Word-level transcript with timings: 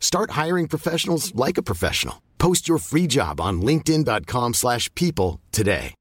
Start 0.00 0.30
hiring 0.32 0.66
professionals 0.66 1.32
like 1.36 1.58
a 1.58 1.62
professional. 1.62 2.22
Post 2.38 2.66
your 2.66 2.78
free 2.78 3.06
job 3.06 3.40
on 3.40 3.60
linkedin.com/people 3.62 4.54
slash 4.54 4.92
people 4.94 5.40
today. 5.52 5.94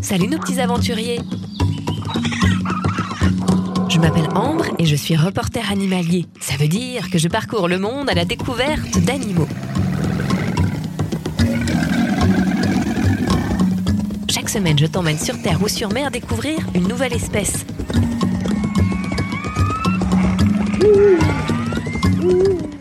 Salut 0.00 0.28
nos 0.28 0.38
petits 0.38 0.58
aventuriers 0.58 1.47
Je 3.98 4.02
m'appelle 4.02 4.28
Ambre 4.36 4.66
et 4.78 4.86
je 4.86 4.94
suis 4.94 5.16
reporter 5.16 5.72
animalier. 5.72 6.26
Ça 6.38 6.56
veut 6.56 6.68
dire 6.68 7.10
que 7.10 7.18
je 7.18 7.26
parcours 7.26 7.66
le 7.66 7.80
monde 7.80 8.08
à 8.08 8.14
la 8.14 8.24
découverte 8.24 8.96
d'animaux. 9.00 9.48
Chaque 14.30 14.50
semaine, 14.50 14.78
je 14.78 14.86
t'emmène 14.86 15.18
sur 15.18 15.42
Terre 15.42 15.60
ou 15.60 15.66
sur 15.66 15.92
mer 15.92 16.12
découvrir 16.12 16.60
une 16.76 16.86
nouvelle 16.86 17.12
espèce. 17.12 17.66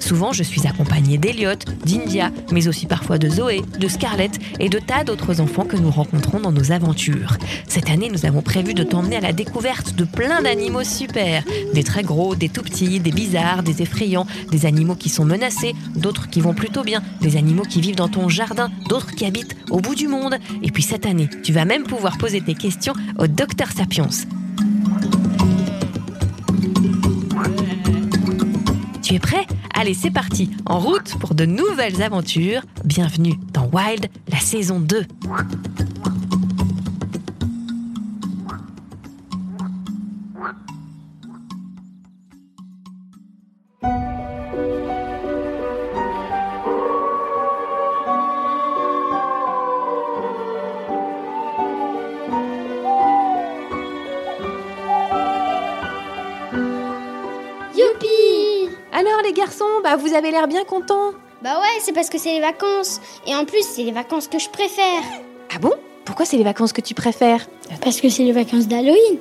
Souvent, 0.08 0.31
je 0.31 0.41
suis 0.41 0.66
accompagnée 0.66 1.17
d'Eliott, 1.17 1.66
d'India, 1.86 2.31
mais 2.53 2.69
aussi 2.69 2.86
parfois 2.86 3.17
de 3.17 3.27
Zoé, 3.27 3.61
de 3.77 3.89
Scarlett 3.89 4.39
et 4.58 4.69
de 4.69 4.80
tas 4.80 5.03
d'autres 5.03 5.41
enfants 5.41 5.66
que 5.66 5.75
nous 5.75 5.91
rencontrons 5.91 6.39
dans 6.39 6.53
nos 6.53 6.72
aventures. 6.72 7.36
Cette 7.67 7.89
année, 7.89 8.09
nous 8.09 8.25
avons 8.25 8.41
prévu 8.41 8.73
de 8.73 8.83
t'emmener 8.83 9.17
à 9.17 9.19
la 9.19 9.33
découverte 9.33 9.95
de 9.95 10.05
plein 10.05 10.41
d'animaux 10.41 10.86
super. 10.86 11.44
Des 11.73 11.83
très 11.83 12.03
gros, 12.03 12.36
des 12.36 12.47
tout 12.47 12.61
petits, 12.61 13.02
des 13.02 13.11
bizarres, 13.11 13.64
des 13.64 13.81
effrayants, 13.81 14.25
des 14.49 14.66
animaux 14.66 14.95
qui 14.95 15.09
sont 15.09 15.25
menacés, 15.25 15.75
d'autres 15.97 16.30
qui 16.30 16.39
vont 16.39 16.53
plutôt 16.53 16.83
bien, 16.83 17.03
des 17.19 17.36
animaux 17.36 17.64
qui 17.64 17.81
vivent 17.81 17.97
dans 17.97 18.08
ton 18.08 18.30
jardin, 18.30 18.71
d'autres 18.88 19.14
qui 19.14 19.25
habitent 19.25 19.58
au 19.71 19.81
bout 19.81 19.95
du 19.95 20.08
monde. 20.08 20.38
Et 20.64 20.71
puis 20.71 20.83
cette 20.83 21.05
année, 21.05 21.30
tu 21.44 21.52
vas 21.52 21.66
même 21.66 21.83
pouvoir 21.83 22.17
poser 22.17 22.39
tes 22.39 22.55
questions 22.55 22.94
au 23.19 23.27
docteur 23.27 23.71
Sapiens. 23.73 24.08
Tu 29.03 29.16
es 29.16 29.19
prêt? 29.19 29.45
Allez, 29.80 29.94
c'est 29.94 30.09
parti, 30.09 30.50
en 30.66 30.80
route 30.80 31.20
pour 31.20 31.36
de 31.36 31.45
nouvelles 31.45 32.02
aventures. 32.02 32.64
Bienvenue 32.83 33.36
dans 33.53 33.70
Wild, 33.72 34.08
la 34.28 34.39
saison 34.39 34.80
2. 34.80 35.06
Bah 59.87 59.95
vous 59.95 60.14
avez 60.14 60.31
l'air 60.31 60.49
bien 60.49 60.65
contents. 60.65 61.14
Bah 61.42 61.61
ouais, 61.61 61.80
c'est 61.80 61.93
parce 61.93 62.09
que 62.09 62.17
c'est 62.17 62.33
les 62.33 62.42
vacances. 62.42 62.99
Et 63.25 63.33
en 63.33 63.45
plus, 63.45 63.61
c'est 63.61 63.83
les 63.83 63.93
vacances 63.93 64.27
que 64.27 64.37
je 64.37 64.49
préfère. 64.49 65.02
Ah 65.55 65.59
bon? 65.59 65.71
Pourquoi 66.03 66.25
c'est 66.25 66.36
les 66.36 66.43
vacances 66.43 66.73
que 66.73 66.81
tu 66.81 66.93
préfères? 66.93 67.48
Parce 67.80 68.02
que 68.02 68.09
c'est 68.09 68.23
les 68.23 68.33
vacances 68.33 68.67
d'Halloween. 68.67 69.20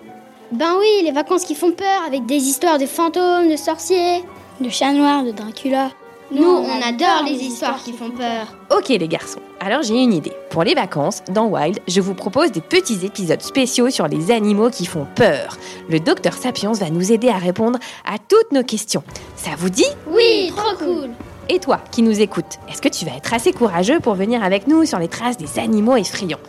Ben 0.50 0.74
oui, 0.80 1.04
les 1.04 1.12
vacances 1.12 1.44
qui 1.44 1.54
font 1.54 1.70
peur 1.70 2.02
avec 2.04 2.26
des 2.26 2.48
histoires 2.48 2.78
de 2.78 2.86
fantômes, 2.86 3.48
de 3.48 3.54
sorciers, 3.54 4.24
de 4.60 4.68
chats 4.68 4.92
noirs, 4.92 5.22
de 5.22 5.30
Dracula. 5.30 5.90
Nous, 6.32 6.44
on 6.44 6.82
adore 6.82 7.22
les 7.24 7.38
histoires 7.44 7.80
qui 7.82 7.92
font 7.92 8.10
peur. 8.10 8.56
Ok 8.76 8.88
les 8.88 9.06
garçons, 9.06 9.40
alors 9.60 9.82
j'ai 9.82 9.94
une 9.94 10.12
idée. 10.12 10.32
Pour 10.50 10.64
les 10.64 10.74
vacances, 10.74 11.22
dans 11.30 11.46
Wild, 11.46 11.78
je 11.86 12.00
vous 12.00 12.14
propose 12.14 12.50
des 12.50 12.60
petits 12.60 13.06
épisodes 13.06 13.40
spéciaux 13.40 13.90
sur 13.90 14.08
les 14.08 14.32
animaux 14.32 14.70
qui 14.70 14.86
font 14.86 15.06
peur. 15.14 15.56
Le 15.88 16.00
docteur 16.00 16.32
Sapiens 16.32 16.72
va 16.72 16.90
nous 16.90 17.12
aider 17.12 17.28
à 17.28 17.36
répondre 17.36 17.78
à 18.04 18.18
toutes 18.18 18.50
nos 18.50 18.64
questions. 18.64 19.04
Ça 19.36 19.50
vous 19.56 19.70
dit? 19.70 19.86
Oui, 20.08 20.52
trop 20.56 20.76
cool. 20.76 21.10
Et 21.48 21.60
toi, 21.60 21.78
qui 21.92 22.02
nous 22.02 22.20
écoutes, 22.20 22.58
est-ce 22.68 22.82
que 22.82 22.88
tu 22.88 23.04
vas 23.04 23.16
être 23.16 23.32
assez 23.32 23.52
courageux 23.52 24.00
pour 24.00 24.14
venir 24.14 24.42
avec 24.42 24.66
nous 24.66 24.84
sur 24.84 24.98
les 24.98 25.08
traces 25.08 25.36
des 25.36 25.60
animaux 25.60 25.94
effrayants? 25.94 26.40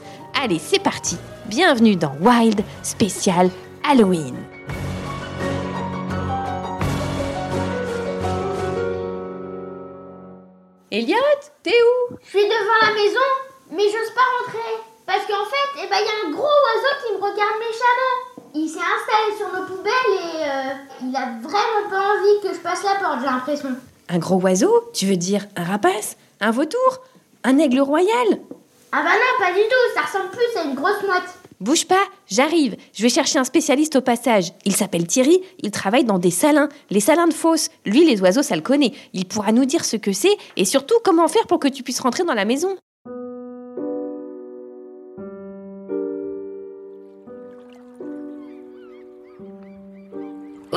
Allez, 0.44 0.60
c'est 0.60 0.82
parti 0.82 1.18
Bienvenue 1.46 1.96
dans 1.96 2.14
Wild 2.20 2.62
spécial 2.82 3.52
Halloween 3.88 4.36
Elliot, 10.98 11.16
t'es 11.62 11.70
où? 11.70 12.16
Je 12.24 12.30
suis 12.40 12.48
devant 12.48 12.80
la 12.82 12.92
maison, 12.92 13.28
mais 13.70 13.84
j'ose 13.84 14.16
pas 14.16 14.22
rentrer. 14.40 14.82
Parce 15.06 15.28
qu'en 15.28 15.46
fait, 15.46 15.84
eh 15.84 15.88
ben, 15.88 15.98
il 16.02 16.08
y 16.08 16.10
a 16.10 16.28
un 16.28 16.32
gros 16.32 16.42
oiseau 16.42 17.06
qui 17.06 17.14
me 17.14 17.18
regarde 17.18 17.60
méchamment. 17.60 18.50
Il 18.56 18.68
s'est 18.68 18.80
installé 18.80 19.38
sur 19.38 19.48
nos 19.54 19.68
poubelles 19.68 19.94
et 19.94 20.44
euh, 20.44 20.74
il 21.04 21.16
a 21.16 21.38
vraiment 21.48 21.88
pas 21.88 22.16
envie 22.16 22.42
que 22.42 22.52
je 22.52 22.60
passe 22.62 22.84
la 22.84 22.96
porte, 22.96 23.20
j'ai 23.20 23.28
l'impression. 23.28 23.70
Un 24.10 24.18
gros 24.18 24.42
oiseau? 24.42 24.90
Tu 24.92 25.06
veux 25.06 25.18
dire 25.18 25.46
un 25.56 25.66
rapace? 25.66 26.18
Un 26.42 26.50
vautour? 26.50 27.04
Un 27.44 27.60
aigle 27.60 27.82
royal? 27.82 28.40
Ah 28.92 29.04
bah 29.04 29.12
non, 29.14 29.46
pas 29.46 29.52
du 29.52 29.62
tout, 29.68 29.94
ça 29.94 30.02
ressemble 30.02 30.32
plus 30.32 30.60
à 30.60 30.64
une 30.64 30.74
grosse 30.74 31.04
mouette. 31.04 31.30
Bouge 31.60 31.86
pas, 31.86 32.04
j'arrive. 32.30 32.76
Je 32.94 33.02
vais 33.02 33.10
chercher 33.10 33.40
un 33.40 33.44
spécialiste 33.44 33.96
au 33.96 34.02
passage. 34.02 34.54
Il 34.66 34.76
s'appelle 34.76 35.08
Thierry, 35.08 35.42
il 35.64 35.72
travaille 35.72 36.04
dans 36.04 36.20
des 36.20 36.30
salins, 36.30 36.70
les 36.92 37.00
salins 37.00 37.28
de 37.28 37.34
fosse. 37.34 37.70
Lui, 37.84 38.06
les 38.06 38.22
oiseaux, 38.22 38.44
ça 38.44 38.56
le 38.56 38.62
connaît. 38.62 38.94
Il 39.14 39.26
pourra 39.26 39.52
nous 39.52 39.66
dire 39.66 39.84
ce 39.84 39.98
que 39.98 40.12
c'est 40.12 40.38
et 40.56 40.66
surtout 40.66 40.96
comment 41.04 41.28
faire 41.28 41.48
pour 41.48 41.60
que 41.60 41.68
tu 41.68 41.82
puisses 41.82 42.00
rentrer 42.00 42.24
dans 42.24 42.36
la 42.36 42.46
maison. 42.46 42.78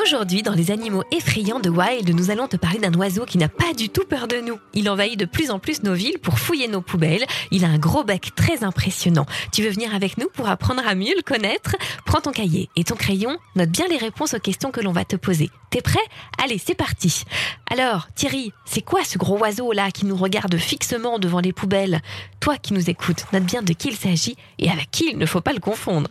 Aujourd'hui, 0.03 0.43
dans 0.43 0.55
les 0.55 0.71
animaux 0.71 1.03
effrayants 1.13 1.61
de 1.61 1.69
Wild, 1.69 2.09
nous 2.15 2.31
allons 2.31 2.49
te 2.49 2.57
parler 2.57 2.79
d'un 2.79 2.95
oiseau 2.95 3.27
qui 3.27 3.37
n'a 3.37 3.49
pas 3.49 3.75
du 3.75 3.91
tout 3.91 4.05
peur 4.05 4.29
de 4.29 4.37
nous. 4.37 4.59
Il 4.73 4.89
envahit 4.89 5.19
de 5.19 5.27
plus 5.27 5.51
en 5.51 5.59
plus 5.59 5.83
nos 5.83 5.93
villes 5.93 6.19
pour 6.19 6.39
fouiller 6.39 6.69
nos 6.69 6.81
poubelles. 6.81 7.25
Il 7.51 7.65
a 7.65 7.69
un 7.69 7.79
gros 7.79 8.03
bec 8.03 8.35
très 8.35 8.65
impressionnant. 8.65 9.27
Tu 9.53 9.63
veux 9.63 9.69
venir 9.69 9.95
avec 9.95 10.17
nous 10.17 10.29
pour 10.33 10.49
apprendre 10.49 10.83
à 10.87 10.95
mieux 10.95 11.15
le 11.17 11.23
connaître? 11.23 11.77
Prends 12.07 12.21
ton 12.21 12.33
cahier 12.33 12.71
et 12.77 12.85
ton 12.85 12.97
crayon, 12.97 13.37
note 13.57 13.69
bien 13.69 13.89
les 13.89 13.99
réponses 13.99 14.33
aux 14.33 14.39
questions 14.39 14.71
que 14.71 14.81
l'on 14.81 14.93
va 14.93 15.05
te 15.05 15.17
poser. 15.17 15.51
T'es 15.71 15.83
prêt? 15.83 16.01
Allez, 16.43 16.59
c'est 16.59 16.75
parti. 16.75 17.25
Alors, 17.71 18.09
Thierry, 18.15 18.53
c'est 18.65 18.83
quoi 18.83 19.05
ce 19.05 19.19
gros 19.19 19.39
oiseau 19.39 19.73
là 19.73 19.91
qui 19.91 20.07
nous 20.07 20.17
regarde 20.17 20.57
fixement 20.57 21.19
devant 21.19 21.41
les 21.41 21.53
poubelles? 21.53 22.01
Toi 22.41 22.57
qui 22.57 22.73
nous 22.73 22.89
écoutes, 22.89 23.27
note 23.33 23.45
bien 23.45 23.63
de 23.63 23.73
qui 23.75 23.89
il 23.89 23.97
s'agit 23.97 24.37
et 24.59 24.71
avec 24.71 24.91
qui 24.91 25.11
il 25.11 25.19
ne 25.19 25.27
faut 25.27 25.43
pas 25.43 25.53
le 25.53 25.61
confondre. 25.61 26.09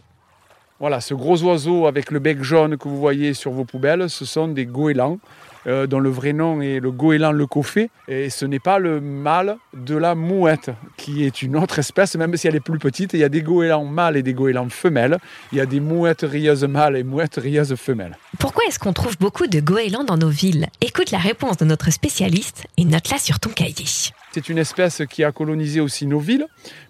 Voilà, 0.80 1.02
ce 1.02 1.14
gros 1.14 1.42
oiseau 1.44 1.88
avec 1.88 2.10
le 2.10 2.20
bec 2.20 2.42
jaune 2.42 2.78
que 2.78 2.88
vous 2.88 2.98
voyez 3.00 3.34
sur 3.34 3.52
vos 3.52 3.66
poubelles, 3.66 4.10
ce 4.10 4.24
sont 4.24 4.48
des 4.48 4.66
goélands, 4.66 5.20
euh, 5.68 5.88
dont 5.88 6.00
le 6.00 6.10
vrai 6.10 6.32
nom 6.32 6.62
est 6.62 6.80
le 6.80 6.90
goéland 6.90 7.34
leucophée. 7.34 7.90
Et 8.08 8.30
ce 8.30 8.46
n'est 8.46 8.60
pas 8.60 8.80
le 8.80 9.02
mâle 9.02 9.58
de 9.74 9.98
la 9.98 10.16
mouette, 10.16 10.70
qui 10.96 11.26
est 11.26 11.42
une 11.42 11.58
autre 11.58 11.80
espèce, 11.80 12.16
même 12.16 12.38
si 12.38 12.48
elle 12.48 12.56
est 12.56 12.62
plus 12.62 12.80
petite. 12.80 13.12
Il 13.12 13.20
y 13.20 13.26
a 13.26 13.30
des 13.30 13.42
goélands 13.42 13.84
mâles 13.84 14.16
et 14.16 14.24
des 14.24 14.34
goélands 14.34 14.70
femelles. 14.70 15.18
Il 15.52 15.58
y 15.58 15.62
a 15.62 15.66
des 15.66 15.82
mouettes 15.82 16.22
rieuses 16.22 16.64
mâles 16.64 16.96
et 16.96 17.04
mouettes 17.04 17.36
rieuses 17.36 17.76
femelles. 17.76 18.18
Pourquoi 18.40 18.64
est-ce 18.70 18.80
qu'on 18.80 18.94
trouve 18.94 19.18
beaucoup 19.20 19.48
de 19.48 19.60
goélands 19.60 20.06
dans 20.06 20.18
nos 20.18 20.30
villes? 20.30 20.68
Écoute 20.80 21.12
la 21.12 21.18
réponse 21.18 21.58
de 21.58 21.66
notre 21.66 21.92
spécialiste 21.92 22.64
et 22.78 22.86
note-la 22.86 23.18
sur 23.18 23.42
ton 23.42 23.50
cahier. 23.50 23.86
C'est 24.32 24.48
une 24.48 24.60
espèce 24.60 25.02
qui 25.10 25.26
a 25.26 25.34
colonisé 25.34 25.82
aussi 25.82 26.06
nos 26.08 26.20
villes, 26.20 26.46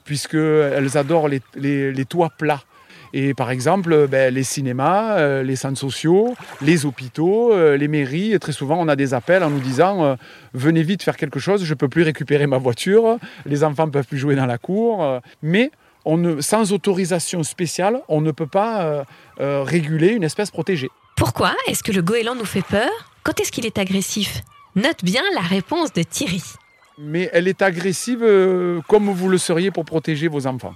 puisqu'elles 0.05 0.95
adorent 0.95 1.27
les, 1.27 1.41
les- 1.55 1.91
les 1.91 2.05
toits 2.05 2.29
plats. 2.37 2.61
Et 3.13 3.33
par 3.33 3.49
exemple, 3.51 4.07
ben, 4.07 4.33
les 4.33 4.43
cinémas, 4.43 5.17
euh, 5.17 5.43
les 5.43 5.55
centres 5.55 5.79
sociaux, 5.79 6.35
les 6.61 6.85
hôpitaux, 6.85 7.53
euh, 7.53 7.75
les 7.77 7.87
mairies, 7.87 8.37
très 8.39 8.51
souvent 8.51 8.77
on 8.79 8.87
a 8.87 8.95
des 8.95 9.13
appels 9.13 9.43
en 9.43 9.49
nous 9.49 9.59
disant 9.59 10.03
euh, 10.03 10.15
venez 10.53 10.83
vite 10.83 11.03
faire 11.03 11.17
quelque 11.17 11.39
chose, 11.39 11.63
je 11.63 11.73
ne 11.73 11.77
peux 11.77 11.89
plus 11.89 12.03
récupérer 12.03 12.47
ma 12.47 12.57
voiture, 12.57 13.17
les 13.45 13.63
enfants 13.63 13.87
ne 13.87 13.91
peuvent 13.91 14.07
plus 14.07 14.17
jouer 14.19 14.35
dans 14.35 14.45
la 14.45 14.57
cour. 14.57 15.03
euh, 15.03 15.19
mais 15.41 15.71
on 16.05 16.17
ne, 16.17 16.41
sans 16.41 16.71
autorisation 16.71 17.43
spéciale, 17.43 18.01
on 18.07 18.21
ne 18.21 18.31
peut 18.31 18.47
pas 18.47 18.81
euh, 18.81 19.03
euh, 19.41 19.63
réguler 19.63 20.09
une 20.09 20.23
espèce 20.23 20.51
protégée. 20.51 20.89
Pourquoi 21.15 21.53
est-ce 21.67 21.83
que 21.83 21.91
le 21.91 22.01
goéland 22.01 22.35
nous 22.35 22.45
fait 22.45 22.61
peur? 22.65 22.89
Quand 23.23 23.39
est-ce 23.39 23.51
qu'il 23.51 23.65
est 23.65 23.77
agressif? 23.77 24.41
Note 24.75 25.03
bien 25.03 25.21
la 25.35 25.41
réponse 25.41 25.91
de 25.93 26.03
Thierry. 26.03 26.41
Mais 26.97 27.29
elle 27.33 27.47
est 27.47 27.61
agressive 27.61 28.23
euh, 28.23 28.81
comme 28.87 29.09
vous 29.09 29.29
le 29.29 29.37
seriez 29.37 29.71
pour 29.71 29.85
protéger 29.85 30.27
vos 30.27 30.47
enfants. 30.47 30.73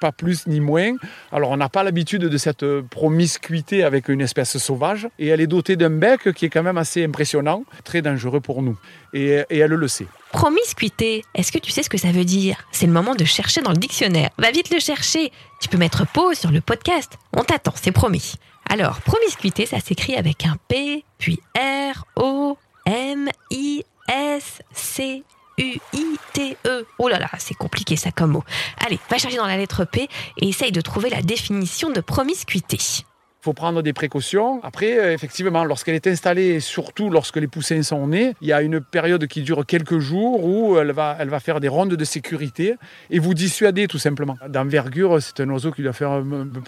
Pas 0.00 0.12
plus 0.12 0.46
ni 0.46 0.60
moins. 0.60 0.92
Alors 1.32 1.50
on 1.50 1.56
n'a 1.56 1.68
pas 1.68 1.82
l'habitude 1.82 2.22
de 2.22 2.38
cette 2.38 2.64
promiscuité 2.90 3.84
avec 3.84 4.08
une 4.08 4.20
espèce 4.20 4.56
sauvage. 4.58 5.08
Et 5.18 5.28
elle 5.28 5.40
est 5.40 5.46
dotée 5.46 5.76
d'un 5.76 5.90
bec 5.90 6.32
qui 6.32 6.46
est 6.46 6.50
quand 6.50 6.62
même 6.62 6.78
assez 6.78 7.04
impressionnant, 7.04 7.64
très 7.84 8.02
dangereux 8.02 8.40
pour 8.40 8.62
nous. 8.62 8.78
Et, 9.12 9.44
elle 9.50 9.70
le 9.70 9.88
sait. 9.88 10.06
Promiscuité, 10.32 11.24
est-ce 11.34 11.52
que 11.52 11.58
tu 11.58 11.70
sais 11.70 11.82
ce 11.82 11.90
que 11.90 11.98
ça 11.98 12.10
veut 12.10 12.24
dire? 12.24 12.56
C'est 12.72 12.86
le 12.86 12.92
moment 12.92 13.14
de 13.14 13.24
chercher 13.24 13.62
dans 13.62 13.70
le 13.70 13.76
dictionnaire. 13.76 14.30
Va 14.38 14.50
vite 14.50 14.70
le 14.72 14.80
chercher. 14.80 15.30
Tu 15.60 15.68
peux 15.68 15.78
mettre 15.78 16.06
pause 16.06 16.36
sur 16.36 16.50
le 16.50 16.60
podcast. 16.60 17.16
On 17.32 17.44
t'attend, 17.44 17.74
c'est 17.80 17.92
promis. 17.92 18.34
Alors, 18.68 19.00
promiscuité, 19.02 19.66
ça 19.66 19.78
s'écrit 19.78 20.16
avec 20.16 20.46
un 20.46 20.56
P, 20.68 21.04
puis 21.18 21.38
R, 21.56 22.04
O, 22.16 22.56
M, 22.86 23.28
I, 23.50 23.84
S, 24.08 24.60
C, 24.72 25.22
U-I-T-E. 25.58 26.86
Oh 26.98 27.08
là 27.08 27.18
là, 27.18 27.28
c'est 27.38 27.54
compliqué 27.54 27.96
ça 27.96 28.10
comme 28.10 28.32
mot. 28.32 28.44
Allez, 28.84 28.98
va 29.10 29.18
chercher 29.18 29.36
dans 29.36 29.46
la 29.46 29.56
lettre 29.56 29.84
P 29.84 30.08
et 30.38 30.48
essaye 30.48 30.72
de 30.72 30.80
trouver 30.80 31.10
la 31.10 31.22
définition 31.22 31.90
de 31.90 32.00
promiscuité. 32.00 32.78
Il 32.78 33.44
faut 33.44 33.52
prendre 33.52 33.82
des 33.82 33.92
précautions. 33.92 34.60
Après, 34.62 34.98
euh, 34.98 35.12
effectivement, 35.12 35.64
lorsqu'elle 35.64 35.94
est 35.94 36.06
installée, 36.06 36.46
et 36.46 36.60
surtout 36.60 37.10
lorsque 37.10 37.36
les 37.36 37.46
poussins 37.46 37.82
sont 37.82 38.06
nés, 38.06 38.34
il 38.40 38.48
y 38.48 38.54
a 38.54 38.62
une 38.62 38.80
période 38.80 39.26
qui 39.26 39.42
dure 39.42 39.66
quelques 39.66 39.98
jours 39.98 40.42
où 40.44 40.78
elle 40.78 40.92
va, 40.92 41.16
elle 41.20 41.28
va 41.28 41.40
faire 41.40 41.60
des 41.60 41.68
rondes 41.68 41.94
de 41.94 42.04
sécurité 42.04 42.76
et 43.10 43.18
vous 43.18 43.34
dissuader 43.34 43.86
tout 43.86 43.98
simplement. 43.98 44.38
D'envergure, 44.48 45.20
c'est 45.20 45.40
un 45.40 45.50
oiseau 45.50 45.72
qui 45.72 45.82
doit 45.82 45.92
faire 45.92 46.22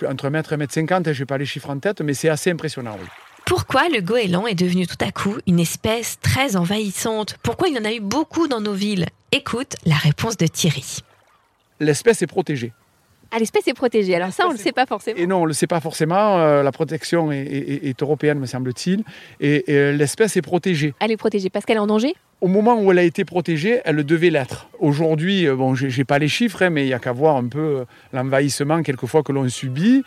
entre 0.06 0.26
1 0.26 0.30
mètre 0.30 0.52
et 0.52 0.56
1 0.56 0.58
mètre 0.58 0.74
50, 0.74 1.12
je 1.12 1.18
n'ai 1.18 1.26
pas 1.26 1.38
les 1.38 1.46
chiffres 1.46 1.70
en 1.70 1.78
tête, 1.78 2.02
mais 2.02 2.12
c'est 2.12 2.28
assez 2.28 2.50
impressionnant. 2.50 2.96
Oui. 3.00 3.06
Pourquoi 3.46 3.88
le 3.88 4.00
goéland 4.00 4.46
est 4.48 4.56
devenu 4.56 4.88
tout 4.88 4.96
à 5.00 5.12
coup 5.12 5.36
une 5.46 5.60
espèce 5.60 6.18
très 6.20 6.56
envahissante? 6.56 7.36
Pourquoi 7.44 7.68
il 7.68 7.76
y 7.76 7.78
en 7.78 7.84
a 7.84 7.92
eu 7.92 8.00
beaucoup 8.00 8.48
dans 8.48 8.60
nos 8.60 8.72
villes? 8.72 9.06
Écoute 9.30 9.76
la 9.86 9.94
réponse 9.94 10.36
de 10.36 10.48
Thierry. 10.48 10.98
L'espèce 11.78 12.22
est 12.22 12.26
protégée. 12.26 12.72
Ah, 13.30 13.38
l'espèce 13.38 13.68
est 13.68 13.74
protégée. 13.74 14.16
Alors 14.16 14.32
ça, 14.32 14.46
on 14.48 14.50
le 14.52 14.56
sait 14.56 14.72
pas 14.72 14.86
forcément. 14.86 15.16
Et 15.18 15.26
non, 15.28 15.38
on 15.38 15.42
ne 15.42 15.48
le 15.48 15.52
sait 15.52 15.66
pas 15.68 15.78
forcément. 15.80 16.38
euh, 16.38 16.62
la 16.64 16.72
protection 16.72 17.30
est, 17.30 17.38
est- 17.42 17.86
est 17.88 18.02
européenne, 18.02 18.38
me 18.40 18.46
semble-t-il. 18.46 19.04
Et, 19.40 19.70
et, 19.72 19.76
euh, 19.76 19.92
l'espèce 19.92 20.36
est 20.36 20.42
protégée. 20.42 20.94
Elle 21.00 21.12
est 21.12 21.16
protégée 21.16 21.48
parce 21.50 21.64
qu'elle 21.64 21.76
est 21.76 21.80
en 21.80 21.86
danger? 21.86 22.14
Au 22.40 22.48
moment 22.48 22.80
où 22.80 22.90
elle 22.90 22.98
a 22.98 23.02
été 23.04 23.24
protégée, 23.24 23.80
elle 23.84 24.02
devait 24.04 24.30
l'être. 24.30 24.68
Aujourd'hui, 24.80 25.46
euh, 25.46 25.54
bon, 25.56 25.74
j'ai 25.74 26.04
pas 26.04 26.18
les 26.18 26.28
chiffres, 26.28 26.62
hein, 26.62 26.70
mais 26.70 26.84
il 26.84 26.88
y 26.88 26.94
a 26.94 26.98
qu'à 26.98 27.12
voir 27.12 27.36
un 27.36 27.46
peu 27.48 27.84
l'envahissement 28.12 28.82
quelquefois 28.82 29.22
que 29.22 29.32
l'on 29.32 29.48
subit, 29.48 30.02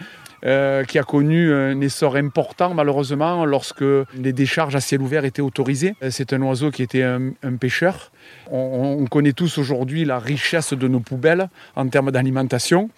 euh, 0.45 0.83
qui 0.83 0.99
a 0.99 1.03
connu 1.03 1.53
un 1.53 1.79
essor 1.81 2.15
important 2.15 2.73
malheureusement 2.73 3.45
lorsque 3.45 3.83
les 4.15 4.33
décharges 4.33 4.75
à 4.75 4.79
ciel 4.79 5.01
ouvert 5.01 5.25
étaient 5.25 5.41
autorisées. 5.41 5.95
Euh, 6.03 6.09
C'est 6.11 6.33
un 6.33 6.41
oiseau 6.41 6.71
qui 6.71 6.83
était 6.83 7.03
un, 7.03 7.31
pêcheur. 7.59 8.11
On, 8.51 8.97
on 8.99 9.05
connaît 9.05 9.33
tous 9.33 9.57
aujourd'hui 9.57 10.05
la 10.05 10.19
richesse 10.19 10.73
de 10.73 10.87
nos 10.87 10.99
poubelles 10.99 11.49
en 11.75 11.87
termes 11.87 12.11
d'alimentation. 12.11 12.89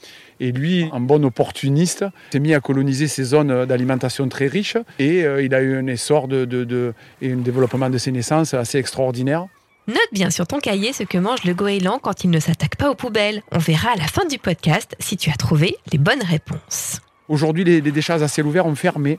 Et 0.42 0.52
lui, 0.52 0.90
en 0.92 1.00
bon 1.00 1.24
opportuniste, 1.24 2.04
s'est 2.32 2.40
mis 2.40 2.56
à 2.56 2.60
coloniser 2.60 3.08
ces 3.08 3.24
zones 3.24 3.66
d'alimentation 3.66 4.28
très 4.28 4.48
riches. 4.48 4.78
Et 4.98 5.24
euh, 5.24 5.44
il 5.44 5.54
a 5.54 5.62
eu 5.62 5.78
un 5.78 5.86
essor 5.86 6.28
et 6.32 7.32
un 7.32 7.38
développement 7.38 7.92
de 7.92 7.98
ses 8.00 8.12
naissances 8.12 8.56
assez 8.56 8.80
extraordinaire. 8.80 9.46
Note 9.88 9.98
bien 10.12 10.32
sur 10.32 10.48
ton 10.48 10.60
cahier 10.60 10.94
ce 10.94 11.04
que 11.04 11.20
mange 11.20 11.44
le 11.44 11.54
goéland 11.54 12.00
quand 12.00 12.24
il 12.24 12.32
ne 12.32 12.40
s'attaque 12.40 12.76
pas 12.76 12.90
aux 12.90 12.96
poubelles. 12.96 13.44
On 13.52 13.60
verra 13.60 13.92
à 13.92 13.96
la 13.96 14.08
fin 14.08 14.26
du 14.26 14.40
podcast 14.40 14.96
si 15.00 15.16
tu 15.16 15.30
as 15.30 15.36
trouvé 15.36 15.78
les 15.92 16.00
bonnes 16.00 16.24
réponses. 16.24 17.02
Aujourd'hui, 17.32 17.64
les, 17.64 17.80
les 17.80 17.92
décharges 17.92 18.22
à 18.24 18.28
ciel 18.28 18.46
ouvert 18.46 18.66
ont 18.66 18.76
fermé. 18.76 19.18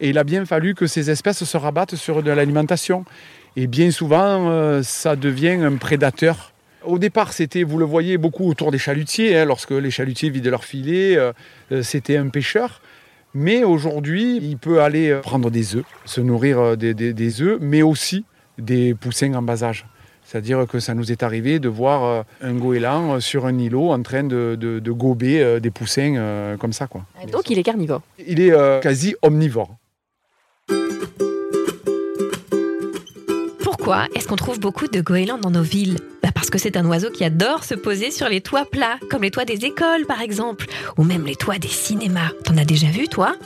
Et 0.00 0.10
il 0.10 0.18
a 0.18 0.24
bien 0.24 0.44
fallu 0.44 0.74
que 0.74 0.86
ces 0.86 1.08
espèces 1.10 1.42
se 1.44 1.56
rabattent 1.56 1.96
sur 1.96 2.22
de 2.22 2.30
l'alimentation. 2.30 3.06
Et 3.56 3.66
bien 3.66 3.90
souvent, 3.90 4.50
euh, 4.50 4.82
ça 4.82 5.16
devient 5.16 5.56
un 5.62 5.76
prédateur. 5.76 6.52
Au 6.84 6.98
départ, 6.98 7.32
c'était, 7.32 7.62
vous 7.62 7.78
le 7.78 7.86
voyez, 7.86 8.18
beaucoup 8.18 8.46
autour 8.46 8.70
des 8.70 8.76
chalutiers. 8.78 9.38
hein, 9.38 9.46
lorsque 9.46 9.70
les 9.70 9.90
chalutiers 9.90 10.28
vidaient 10.28 10.50
leur 10.50 10.64
filet, 10.66 11.16
euh, 11.16 11.32
euh, 11.72 11.82
c'était 11.82 12.18
un 12.18 12.28
pêcheur. 12.28 12.82
Mais 13.32 13.64
aujourd'hui, 13.64 14.38
il 14.42 14.58
peut 14.58 14.82
aller 14.82 15.18
prendre 15.22 15.50
des 15.50 15.74
œufs, 15.76 15.84
se 16.04 16.20
nourrir 16.20 16.76
des, 16.76 16.92
des- 16.92 17.14
des 17.14 17.40
œufs, 17.40 17.58
mais 17.62 17.80
aussi 17.82 18.24
des 18.58 18.94
poussins 18.94 19.32
en 19.34 19.42
bas 19.42 19.64
âge. 19.64 19.86
C'est-à-dire 20.26 20.66
que 20.66 20.80
ça 20.80 20.94
nous 20.94 21.12
est 21.12 21.22
arrivé 21.22 21.58
de 21.58 21.68
voir 21.68 22.04
euh, 22.04 22.22
un 22.40 22.54
goéland 22.54 23.14
euh, 23.14 23.20
sur 23.20 23.46
un 23.46 23.56
îlot 23.58 23.90
en 23.92 24.02
train 24.02 24.24
de, 24.24 24.56
de- 24.58 24.78
de 24.78 24.90
gober 24.92 25.42
euh, 25.42 25.60
des 25.60 25.70
poussins 25.70 26.56
comme 26.58 26.72
ça. 26.72 26.86
Quoi. 26.86 27.02
Donc 27.30 27.50
il 27.50 27.58
est 27.58 27.62
carnivore. 27.62 28.00
Il 28.26 28.40
est 28.40 28.52
euh, 28.52 28.80
quasi 28.80 29.14
omnivore. 29.22 29.76
Pourquoi 33.62 34.06
est-ce 34.14 34.26
qu'on 34.28 34.36
trouve 34.36 34.58
beaucoup 34.58 34.88
de 34.88 35.00
goélands 35.00 35.38
dans 35.38 35.50
nos 35.50 35.62
villes? 35.62 35.98
Bah 36.22 36.30
Parce 36.34 36.48
que 36.48 36.56
c'est 36.58 36.76
un 36.78 36.86
oiseau 36.86 37.10
qui 37.10 37.22
adore 37.24 37.64
se 37.64 37.74
poser 37.74 38.10
sur 38.10 38.28
les 38.28 38.40
toits 38.40 38.64
plats, 38.70 38.98
comme 39.10 39.22
les 39.22 39.30
toits 39.30 39.44
des 39.44 39.64
écoles 39.66 40.06
par 40.06 40.22
exemple, 40.22 40.66
ou 40.96 41.04
même 41.04 41.26
les 41.26 41.36
toits 41.36 41.58
des 41.58 41.68
cinémas. 41.68 42.30
T'en 42.44 42.56
as 42.56 42.64
déjà 42.64 42.86
vu 42.88 43.08
toi? 43.08 43.36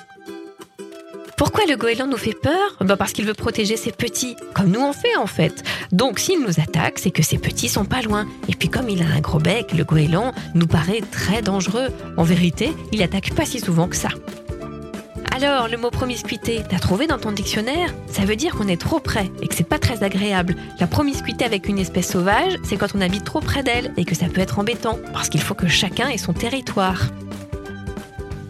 Pourquoi 1.39 1.65
le 1.69 1.77
goéland 1.77 2.09
nous 2.09 2.17
fait 2.17 2.35
peur 2.35 2.77
bah 2.81 2.97
Parce 2.97 3.13
qu'il 3.13 3.25
veut 3.25 3.33
protéger 3.33 3.77
ses 3.77 3.93
petits, 3.93 4.35
comme 4.55 4.73
nous 4.73 4.81
on 4.81 4.93
fait 4.93 5.17
en 5.17 5.29
fait. 5.29 5.63
Donc 5.93 6.19
s'il 6.19 6.43
nous 6.43 6.61
attaque, 6.61 6.99
c'est 6.99 7.13
que 7.13 7.23
ses 7.23 7.39
petits 7.39 7.69
sont 7.69 7.85
pas 7.85 8.03
loin. 8.03 8.27
Et 8.49 8.57
puis 8.57 8.69
comme 8.69 8.91
il 8.91 9.01
a 9.03 9.07
un 9.07 9.21
gros 9.21 9.39
bec, 9.39 9.73
le 9.73 9.85
goéland 9.85 10.35
nous 10.55 10.67
paraît 10.67 11.01
très 11.13 11.41
dangereux. 11.41 11.91
En 12.17 12.25
vérité, 12.25 12.73
il 12.91 13.05
attaque 13.05 13.35
pas 13.35 13.45
si 13.45 13.61
souvent 13.61 13.87
que 13.87 13.95
ça. 13.95 14.09
Alors, 15.31 15.69
le 15.69 15.77
mot 15.77 15.91
promiscuité, 15.93 16.63
t'as 16.69 16.81
trouvé 16.81 17.07
dans 17.07 17.19
ton 17.19 17.31
dictionnaire? 17.31 17.95
Ça 18.11 18.25
veut 18.25 18.35
dire 18.35 18.57
qu'on 18.57 18.67
est 18.67 18.81
trop 18.81 18.99
près 18.99 19.31
et 19.41 19.47
que 19.47 19.55
c'est 19.55 19.63
pas 19.63 19.79
très 19.79 20.03
agréable. 20.03 20.57
La 20.81 20.89
promiscuité 20.89 21.45
avec 21.45 21.69
une 21.69 21.79
espèce 21.79 22.11
sauvage, 22.11 22.55
c'est 22.65 22.77
quand 22.77 22.97
on 22.97 23.01
habite 23.01 23.23
trop 23.23 23.41
près 23.41 23.63
d'elle 23.63 23.93
et 23.97 24.05
que 24.05 24.17
ça 24.17 24.27
peut 24.27 24.41
être 24.41 24.59
embêtant, 24.59 24.99
parce 25.13 25.29
qu'il 25.29 25.41
faut 25.41 25.55
que 25.55 25.69
chacun 25.69 26.09
ait 26.09 26.19
son 26.19 26.33
territoire. 26.33 27.03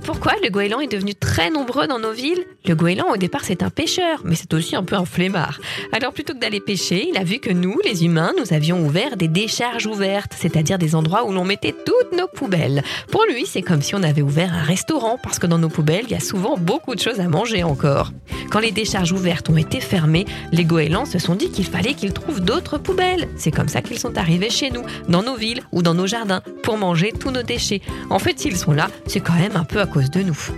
Pourquoi 0.08 0.32
le 0.42 0.48
goéland 0.48 0.80
est 0.80 0.90
devenu 0.90 1.14
très 1.38 1.50
nombreux 1.50 1.86
dans 1.86 2.00
nos 2.00 2.10
villes 2.10 2.44
Le 2.66 2.74
goéland, 2.74 3.12
au 3.12 3.16
départ, 3.16 3.44
c'est 3.44 3.62
un 3.62 3.70
pêcheur, 3.70 4.22
mais 4.24 4.34
c'est 4.34 4.52
aussi 4.54 4.74
un 4.74 4.82
peu 4.82 4.96
un 4.96 5.04
flemmard. 5.04 5.60
Alors, 5.92 6.12
plutôt 6.12 6.34
que 6.34 6.40
d'aller 6.40 6.58
pêcher, 6.58 7.08
il 7.08 7.16
a 7.16 7.22
vu 7.22 7.38
que 7.38 7.52
nous, 7.52 7.78
les 7.84 8.04
humains, 8.04 8.32
nous 8.36 8.52
avions 8.52 8.84
ouvert 8.84 9.16
des 9.16 9.28
décharges 9.28 9.86
ouvertes, 9.86 10.32
c'est-à-dire 10.36 10.78
des 10.78 10.96
endroits 10.96 11.24
où 11.24 11.32
l'on 11.32 11.44
mettait 11.44 11.72
toutes 11.86 12.18
nos 12.18 12.26
poubelles. 12.26 12.82
Pour 13.12 13.22
lui, 13.30 13.46
c'est 13.46 13.62
comme 13.62 13.82
si 13.82 13.94
on 13.94 14.02
avait 14.02 14.20
ouvert 14.20 14.52
un 14.52 14.64
restaurant, 14.64 15.16
parce 15.22 15.38
que 15.38 15.46
dans 15.46 15.58
nos 15.58 15.68
poubelles, 15.68 16.06
il 16.06 16.10
y 16.10 16.16
a 16.16 16.20
souvent 16.20 16.56
beaucoup 16.56 16.96
de 16.96 17.00
choses 17.00 17.20
à 17.20 17.28
manger 17.28 17.62
encore. 17.62 18.10
Quand 18.50 18.58
les 18.58 18.72
décharges 18.72 19.12
ouvertes 19.12 19.48
ont 19.48 19.56
été 19.56 19.78
fermées, 19.78 20.26
les 20.50 20.64
goélands 20.64 21.06
se 21.06 21.20
sont 21.20 21.36
dit 21.36 21.52
qu'il 21.52 21.66
fallait 21.66 21.94
qu'ils 21.94 22.14
trouvent 22.14 22.40
d'autres 22.40 22.78
poubelles. 22.78 23.28
C'est 23.36 23.52
comme 23.52 23.68
ça 23.68 23.80
qu'ils 23.80 24.00
sont 24.00 24.18
arrivés 24.18 24.50
chez 24.50 24.72
nous, 24.72 24.82
dans 25.08 25.22
nos 25.22 25.36
villes 25.36 25.62
ou 25.70 25.82
dans 25.82 25.94
nos 25.94 26.08
jardins, 26.08 26.42
pour 26.64 26.78
manger 26.78 27.12
tous 27.12 27.30
nos 27.30 27.44
déchets. 27.44 27.80
En 28.10 28.18
fait, 28.18 28.40
s'ils 28.40 28.56
sont 28.56 28.72
là, 28.72 28.88
c'est 29.06 29.20
quand 29.20 29.34
même 29.34 29.54
un 29.54 29.64
peu 29.64 29.80
à 29.80 29.86
cause 29.86 30.10
de 30.10 30.22
nous. 30.22 30.48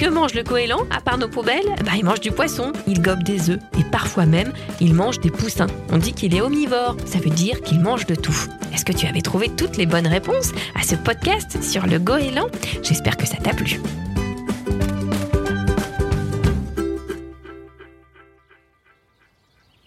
Que 0.00 0.08
mange 0.08 0.32
le 0.32 0.42
goéland 0.42 0.86
à 0.90 1.02
part 1.02 1.18
nos 1.18 1.28
poubelles? 1.28 1.74
Bah, 1.84 1.92
Il 1.94 2.06
mange 2.06 2.20
du 2.20 2.30
poisson, 2.30 2.72
il 2.86 3.02
gobe 3.02 3.22
des 3.22 3.50
œufs 3.50 3.58
et 3.78 3.84
parfois 3.84 4.24
même 4.24 4.50
il 4.80 4.94
mange 4.94 5.20
des 5.20 5.30
poussins. 5.30 5.66
On 5.92 5.98
dit 5.98 6.14
qu'il 6.14 6.34
est 6.34 6.40
omnivore, 6.40 6.96
ça 7.04 7.18
veut 7.18 7.28
dire 7.28 7.60
qu'il 7.60 7.80
mange 7.80 8.06
de 8.06 8.14
tout. 8.14 8.34
Est-ce 8.72 8.86
que 8.86 8.94
tu 8.94 9.06
avais 9.06 9.20
trouvé 9.20 9.50
toutes 9.50 9.76
les 9.76 9.84
bonnes 9.84 10.06
réponses 10.06 10.52
à 10.74 10.84
ce 10.84 10.94
podcast 10.94 11.62
sur 11.62 11.86
le 11.86 11.98
goéland 11.98 12.48
J'espère 12.82 13.18
que 13.18 13.26
ça 13.26 13.36
t'a 13.36 13.52
plu. 13.52 13.78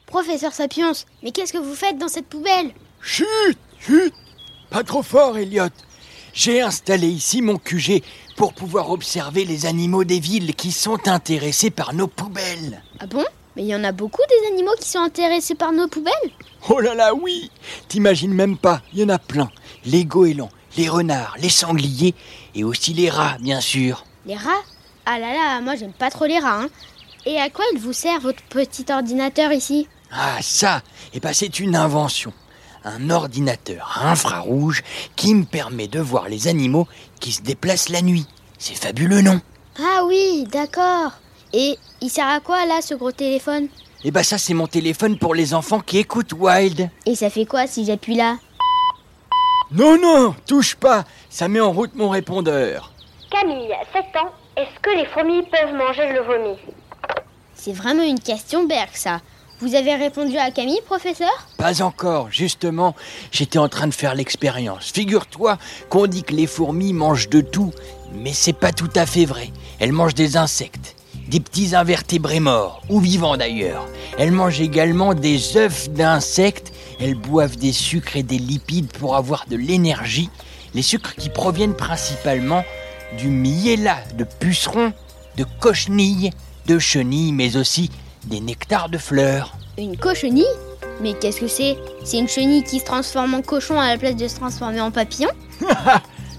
Professeur 0.06 0.54
Sapiens, 0.54 0.92
mais 1.24 1.32
qu'est-ce 1.32 1.54
que 1.54 1.58
vous 1.58 1.74
faites 1.74 1.98
dans 1.98 2.08
cette 2.08 2.28
poubelle? 2.28 2.72
Chut 3.02 3.26
Chut 3.80 4.14
Pas 4.70 4.84
trop 4.84 5.02
fort, 5.02 5.40
Elliot. 5.40 5.70
J'ai 6.34 6.62
installé 6.62 7.08
ici 7.08 7.44
mon 7.44 7.58
QG 7.60 8.02
pour 8.36 8.54
pouvoir 8.54 8.90
observer 8.90 9.46
les 9.46 9.68
animaux 9.68 10.04
des 10.04 10.20
villes 10.20 10.56
qui 10.56 10.72
sont 10.72 11.08
intéressés 11.08 11.70
par 11.70 11.94
nos 11.94 12.08
poubelles. 12.08 12.82
Ah 13.00 13.06
bon? 13.06 13.24
Mais 13.56 13.62
il 13.62 13.68
y 13.68 13.76
en 13.76 13.84
a 13.84 13.92
beaucoup 13.92 14.24
des 14.28 14.48
animaux 14.52 14.74
qui 14.80 14.90
sont 14.90 15.00
intéressés 15.00 15.54
par 15.54 15.72
nos 15.72 15.88
poubelles? 15.88 16.32
Oh 16.70 16.80
là 16.80 16.96
là, 16.96 17.14
oui 17.14 17.52
T'imagines 17.88 18.34
même 18.34 18.58
pas, 18.58 18.82
il 18.94 19.02
y 19.02 19.04
en 19.04 19.10
a 19.10 19.20
plein. 19.20 19.52
Les 19.86 20.06
goélands, 20.06 20.50
les 20.76 20.90
renards, 20.90 21.36
les 21.40 21.50
sangliers 21.50 22.16
et 22.56 22.64
aussi 22.64 22.96
les 22.96 23.12
rats, 23.12 23.38
bien 23.40 23.62
sûr. 23.62 24.04
Les 24.26 24.36
rats? 24.36 24.64
Ah 25.06 25.20
là 25.20 25.34
là, 25.34 25.62
moi 25.62 25.76
j'aime 25.76 25.94
pas 25.94 26.10
trop 26.10 26.26
les 26.26 26.40
rats. 26.40 26.62
Hein. 26.62 26.70
Et 27.28 27.38
à 27.38 27.52
quoi 27.52 27.64
il 27.74 27.80
vous 27.80 27.94
sert 27.94 28.20
votre 28.22 28.42
petit 28.50 28.86
ordinateur 28.90 29.52
ici? 29.52 29.88
Ah 30.12 30.38
ça, 30.42 30.82
eh 31.14 31.20
ben 31.20 31.32
c'est 31.34 31.60
une 31.60 31.76
invention. 31.76 32.34
Un 32.86 33.10
ordinateur 33.10 34.02
infrarouge 34.04 34.84
qui 35.16 35.34
me 35.34 35.46
permet 35.46 35.88
de 35.88 36.00
voir 36.02 36.28
les 36.28 36.48
animaux 36.48 36.88
qui 37.20 37.32
se 37.32 37.42
déplacent 37.42 37.90
la 37.90 38.02
nuit. 38.02 38.28
C'est 38.58 38.76
fabuleux, 38.76 39.22
non? 39.22 39.40
Ah 39.80 40.04
oui, 40.06 40.46
d'accord. 40.52 41.14
Et 41.54 41.78
il 42.02 42.10
sert 42.10 42.28
à 42.28 42.40
quoi 42.42 42.66
là 42.66 42.82
ce 42.82 42.94
gros 42.94 43.12
téléphone? 43.12 43.68
Eh 44.04 44.12
ben 44.12 44.24
ça 44.24 44.38
c'est 44.38 44.54
mon 44.54 44.68
téléphone 44.68 45.18
pour 45.18 45.34
les 45.34 45.54
enfants 45.54 45.80
qui 45.80 45.98
écoutent 45.98 46.34
Wild. 46.34 46.90
Et 47.06 47.16
ça 47.16 47.30
fait 47.30 47.46
quoi 47.46 47.68
si 47.68 47.86
j'appuie 47.86 48.16
là? 48.16 48.38
Non, 49.72 49.98
non, 49.98 50.36
touche 50.46 50.76
pas. 50.76 51.06
ça 51.30 51.48
met 51.48 51.62
en 51.62 51.72
route 51.72 51.96
mon 51.96 52.10
répondeur. 52.10 52.92
Camille, 53.32 53.74
7 53.94 54.04
ans, 54.22 54.30
est-ce 54.58 54.80
que 54.82 54.90
les 54.96 55.06
fourmis 55.06 55.44
peuvent 55.44 55.74
manger 55.74 56.12
le 56.12 56.22
vomi? 56.22 56.58
C'est 57.56 57.74
vraiment 57.74 58.04
une 58.04 58.20
question 58.20 58.66
berg, 58.66 58.90
ça. 58.94 59.22
Vous 59.60 59.76
avez 59.76 59.96
répondu 59.96 60.38
à 60.38 60.52
Camille, 60.52 60.82
professeur? 60.86 61.48
Pas 61.58 61.82
encore, 61.82 62.30
justement, 62.32 62.96
j'étais 63.32 63.60
en 63.60 63.70
train 63.70 63.88
de 63.88 63.94
faire 63.94 64.16
l'expérience. 64.16 64.92
Figure-toi 64.92 65.58
qu'on 65.90 66.08
dit 66.08 66.24
que 66.24 66.34
les 66.34 66.48
fourmis 66.48 66.92
mangent 66.92 67.30
de 67.30 67.42
tout, 67.42 67.72
mais 68.14 68.34
c'est 68.34 68.54
pas 68.54 68.72
tout 68.74 68.90
à 68.96 69.06
fait 69.06 69.26
vrai. 69.26 69.52
Elles 69.80 69.94
mangent 69.94 70.16
des 70.16 70.36
insectes, 70.36 70.96
des 71.28 71.40
petits 71.40 71.76
invertébrés 71.76 72.42
morts, 72.42 72.82
ou 72.90 73.00
vivants 73.00 73.38
d'ailleurs. 73.38 73.88
Elles 74.18 74.32
mangent 74.32 74.60
également 74.60 75.14
des 75.14 75.56
œufs 75.56 75.90
d'insectes, 75.90 76.74
elles 77.00 77.16
boivent 77.16 77.58
des 77.58 77.74
sucres 77.74 78.18
et 78.18 78.24
des 78.24 78.40
lipides 78.40 78.92
pour 78.92 79.16
avoir 79.16 79.46
de 79.48 79.56
l'énergie, 79.56 80.30
les 80.74 80.82
sucres 80.82 81.16
qui 81.16 81.30
proviennent 81.30 81.76
principalement 81.76 82.64
du 83.18 83.30
miella 83.30 83.98
de 84.18 84.24
pucerons, 84.24 84.94
de 85.38 85.46
cochenilles, 85.60 86.32
de 86.66 86.80
chenilles, 86.80 87.32
mais 87.32 87.56
aussi 87.58 87.90
des 88.26 88.40
nectars 88.40 88.90
de 88.90 88.98
fleurs. 88.98 89.56
Une 89.78 89.98
cochenille 89.98 90.46
Mais 91.02 91.14
qu'est-ce 91.14 91.40
que 91.40 91.48
c'est? 91.48 91.78
C'est 92.04 92.20
une 92.20 92.28
chenille 92.28 92.64
qui 92.64 92.80
se 92.80 92.86
transforme 92.86 93.34
en 93.34 93.42
cochon 93.42 93.80
à 93.80 93.90
la 93.90 93.98
place 93.98 94.16
de 94.16 94.28
se 94.28 94.36
transformer 94.36 94.82
en 94.82 94.92
papillon? 94.92 95.30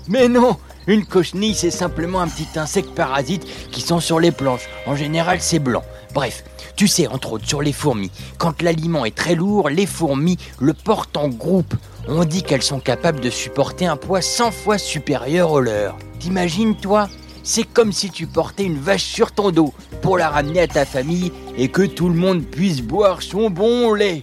Mais 0.09 0.29
non 0.29 0.57
Une 0.87 1.05
cochenille, 1.05 1.55
c'est 1.55 1.71
simplement 1.71 2.21
un 2.21 2.29
petit 2.29 2.59
insecte 2.59 2.91
parasite 2.95 3.47
qui 3.71 3.81
sont 3.81 4.01
sur 4.01 4.21
les 4.21 4.31
planches. 4.31 4.69
En 4.87 4.95
général, 4.97 5.41
c'est 5.41 5.59
blanc. 5.59 5.83
Bref, 6.13 6.45
tu 6.77 6.87
sais, 6.89 7.07
entre 7.07 7.33
autres, 7.33 7.47
sur 7.47 7.63
les 7.63 7.73
fourmis, 7.73 8.11
quand 8.39 8.63
l'aliment 8.63 9.05
est 9.05 9.15
très 9.15 9.35
lourd, 9.35 9.69
les 9.69 9.87
fourmis 9.87 10.39
le 10.61 10.75
portent 10.75 11.17
en 11.17 11.29
groupe. 11.29 11.75
On 12.07 12.25
dit 12.25 12.43
qu'elles 12.43 12.63
sont 12.63 12.81
capables 12.81 13.21
de 13.21 13.31
supporter 13.31 13.87
un 13.87 13.97
poids 13.97 14.21
100 14.21 14.51
fois 14.51 14.79
supérieur 14.79 15.53
au 15.53 15.61
leur. 15.61 15.97
T'imagines, 16.19 16.77
toi? 16.77 17.09
C'est 17.43 17.65
comme 17.65 17.93
si 17.93 18.11
tu 18.11 18.27
portais 18.27 18.65
une 18.65 18.79
vache 18.79 19.05
sur 19.05 19.33
ton 19.33 19.51
dos 19.51 19.75
pour 20.03 20.17
la 20.17 20.31
ramener 20.31 20.61
à 20.61 20.67
ta 20.67 20.87
famille 20.87 21.31
et 21.57 21.69
que 21.69 21.83
tout 21.83 22.09
le 22.09 22.15
monde 22.15 22.45
puisse 22.45 22.81
boire 22.81 23.23
son 23.23 23.51
bon 23.51 23.95
lait. 23.95 24.23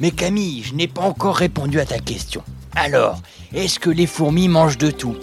Mais 0.00 0.10
Camille, 0.10 0.62
je 0.62 0.74
n'ai 0.74 0.88
pas 0.88 1.02
encore 1.02 1.36
répondu 1.36 1.80
à 1.80 1.86
ta 1.86 1.98
question. 1.98 2.42
Alors, 2.76 3.20
est-ce 3.52 3.78
que 3.80 3.90
les 3.90 4.06
fourmis 4.06 4.48
mangent 4.48 4.78
de 4.78 4.90
tout? 4.90 5.16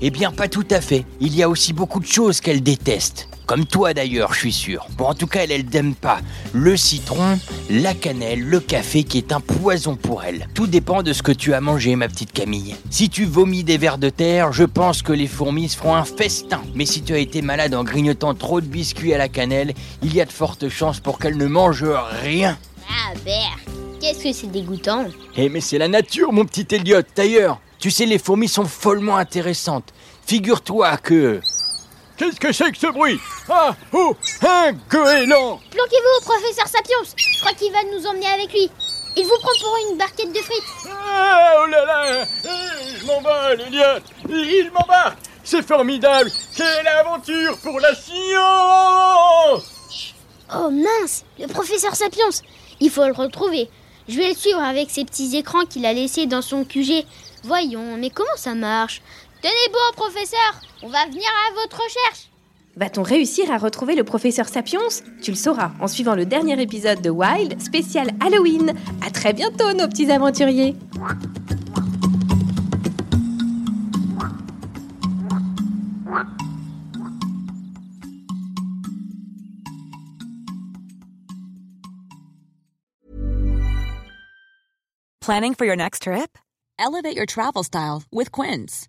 Eh 0.00 0.10
bien, 0.10 0.32
pas 0.32 0.48
tout 0.48 0.66
à 0.70 0.80
fait. 0.80 1.04
Il 1.20 1.36
y 1.36 1.42
a 1.42 1.48
aussi 1.48 1.72
beaucoup 1.72 2.00
de 2.00 2.06
choses 2.06 2.40
qu'elles 2.40 2.62
détestent. 2.62 3.28
Comme 3.52 3.66
toi 3.66 3.92
d'ailleurs, 3.92 4.32
je 4.32 4.38
suis 4.38 4.52
sûr. 4.52 4.86
Bon, 4.96 5.04
en 5.04 5.14
tout 5.14 5.26
cas, 5.26 5.40
elle, 5.42 5.52
elle 5.52 5.66
n'aime 5.66 5.94
pas 5.94 6.20
le 6.54 6.74
citron, 6.74 7.38
la 7.68 7.92
cannelle, 7.92 8.40
le 8.40 8.60
café 8.60 9.04
qui 9.04 9.18
est 9.18 9.30
un 9.30 9.40
poison 9.40 9.94
pour 9.94 10.24
elle. 10.24 10.48
Tout 10.54 10.66
dépend 10.66 11.02
de 11.02 11.12
ce 11.12 11.22
que 11.22 11.32
tu 11.32 11.52
as 11.52 11.60
mangé, 11.60 11.94
ma 11.94 12.08
petite 12.08 12.32
Camille. 12.32 12.76
Si 12.88 13.10
tu 13.10 13.26
vomis 13.26 13.62
des 13.62 13.76
vers 13.76 13.98
de 13.98 14.08
terre, 14.08 14.54
je 14.54 14.64
pense 14.64 15.02
que 15.02 15.12
les 15.12 15.26
fourmis 15.26 15.68
se 15.68 15.76
feront 15.76 15.94
un 15.94 16.06
festin. 16.06 16.62
Mais 16.74 16.86
si 16.86 17.02
tu 17.02 17.12
as 17.12 17.18
été 17.18 17.42
malade 17.42 17.74
en 17.74 17.84
grignotant 17.84 18.32
trop 18.32 18.62
de 18.62 18.66
biscuits 18.66 19.12
à 19.12 19.18
la 19.18 19.28
cannelle, 19.28 19.74
il 20.02 20.14
y 20.14 20.22
a 20.22 20.24
de 20.24 20.32
fortes 20.32 20.70
chances 20.70 21.00
pour 21.00 21.18
qu'elles 21.18 21.36
ne 21.36 21.46
mangent 21.46 21.84
rien. 22.22 22.56
Ah, 22.88 23.12
Bert, 23.22 23.58
qu'est-ce 24.00 24.24
que 24.24 24.32
c'est 24.32 24.50
dégoûtant? 24.50 25.04
Eh, 25.36 25.50
mais 25.50 25.60
c'est 25.60 25.76
la 25.76 25.88
nature, 25.88 26.32
mon 26.32 26.46
petit 26.46 26.74
Elliot. 26.74 27.02
D'ailleurs, 27.14 27.60
tu 27.78 27.90
sais, 27.90 28.06
les 28.06 28.18
fourmis 28.18 28.48
sont 28.48 28.64
follement 28.64 29.18
intéressantes. 29.18 29.92
Figure-toi 30.24 30.96
que... 30.96 31.42
Qu'est-ce 32.16 32.38
que 32.38 32.52
c'est 32.52 32.70
que 32.72 32.78
ce 32.78 32.86
bruit? 32.88 33.18
Ah 33.48 33.74
Oh 33.92 34.14
Un 34.42 34.72
goéland 34.90 35.60
Planquez-vous, 35.70 36.24
professeur 36.24 36.68
Sapiens. 36.68 36.96
Je 37.16 37.40
crois 37.40 37.52
qu'il 37.54 37.72
va 37.72 37.82
nous 37.84 38.06
emmener 38.06 38.26
avec 38.26 38.52
lui. 38.52 38.70
Il 39.16 39.24
vous 39.24 39.38
prend 39.40 39.52
pour 39.60 39.76
une 39.90 39.98
barquette 39.98 40.32
de 40.32 40.38
frites. 40.38 40.62
Ah, 40.90 41.54
oh 41.60 41.66
là 41.66 41.84
là! 41.84 42.24
Je 42.98 43.06
m'emballe, 43.06 43.60
Elliot 43.60 44.00
Il 44.28 44.70
m'embarque 44.72 45.18
C'est 45.44 45.66
formidable! 45.66 46.30
Quelle 46.56 46.86
aventure 46.88 47.58
pour 47.58 47.78
la 47.80 47.94
science! 47.94 49.62
Oh 50.54 50.70
mince, 50.70 51.24
le 51.38 51.46
professeur 51.46 51.94
Sapiens. 51.94 52.28
Il 52.80 52.90
faut 52.90 53.06
le 53.06 53.12
retrouver. 53.12 53.68
Je 54.08 54.16
vais 54.18 54.28
le 54.28 54.34
suivre 54.34 54.60
avec 54.62 54.90
ces 54.90 55.04
petits 55.04 55.36
écrans 55.36 55.64
qu'il 55.64 55.86
a 55.86 55.92
laissés 55.92 56.26
dans 56.26 56.42
son 56.42 56.64
QG. 56.64 57.04
Voyons, 57.44 57.96
mais 57.98 58.10
comment 58.10 58.36
ça 58.36 58.54
marche? 58.54 59.02
Tenez 59.42 59.72
bon, 59.72 59.96
professeur 59.96 60.60
On 60.82 60.88
va 60.88 61.04
venir 61.06 61.24
à 61.48 61.54
votre 61.54 61.76
recherche 61.76 62.30
Va-t-on 62.76 63.02
réussir 63.02 63.50
à 63.50 63.58
retrouver 63.58 63.96
le 63.96 64.04
professeur 64.04 64.48
Sapiens? 64.48 64.78
Tu 65.20 65.32
le 65.32 65.36
sauras 65.36 65.72
en 65.80 65.88
suivant 65.88 66.14
le 66.14 66.24
dernier 66.24 66.62
épisode 66.62 67.02
de 67.02 67.10
Wild 67.10 67.60
spécial 67.60 68.10
Halloween. 68.20 68.72
À 69.04 69.10
très 69.10 69.32
bientôt, 69.32 69.72
nos 69.72 69.88
petits 69.88 70.10
aventuriers. 70.12 70.76
Planning 85.20 85.54
for 85.54 85.66
your 85.66 85.76
next 85.76 86.02
trip? 86.02 86.38
Elevate 86.78 87.16
your 87.16 87.26
travel 87.26 87.64
style 87.64 88.04
with 88.10 88.30
Quince. 88.30 88.88